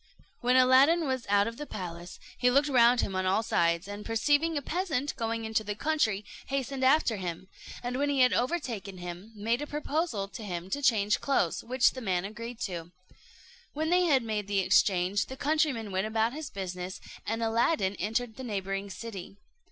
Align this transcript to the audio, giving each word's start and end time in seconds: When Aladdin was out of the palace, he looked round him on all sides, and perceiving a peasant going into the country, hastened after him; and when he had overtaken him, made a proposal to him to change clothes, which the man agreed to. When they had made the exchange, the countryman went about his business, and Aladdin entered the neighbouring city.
When 0.39 0.55
Aladdin 0.55 1.05
was 1.05 1.27
out 1.29 1.45
of 1.47 1.57
the 1.57 1.67
palace, 1.67 2.19
he 2.35 2.49
looked 2.49 2.69
round 2.69 3.01
him 3.01 3.15
on 3.15 3.27
all 3.27 3.43
sides, 3.43 3.87
and 3.87 4.03
perceiving 4.03 4.57
a 4.57 4.61
peasant 4.63 5.15
going 5.15 5.45
into 5.45 5.63
the 5.63 5.75
country, 5.75 6.25
hastened 6.47 6.83
after 6.83 7.17
him; 7.17 7.47
and 7.83 7.99
when 7.99 8.09
he 8.09 8.21
had 8.21 8.33
overtaken 8.33 8.97
him, 8.97 9.31
made 9.35 9.61
a 9.61 9.67
proposal 9.67 10.27
to 10.27 10.43
him 10.43 10.71
to 10.71 10.81
change 10.81 11.21
clothes, 11.21 11.63
which 11.63 11.91
the 11.91 12.01
man 12.01 12.25
agreed 12.25 12.59
to. 12.61 12.91
When 13.73 13.91
they 13.91 14.05
had 14.05 14.23
made 14.23 14.47
the 14.47 14.57
exchange, 14.61 15.27
the 15.27 15.37
countryman 15.37 15.91
went 15.91 16.07
about 16.07 16.33
his 16.33 16.49
business, 16.49 16.99
and 17.27 17.43
Aladdin 17.43 17.93
entered 17.97 18.37
the 18.37 18.43
neighbouring 18.43 18.89
city. 18.89 19.37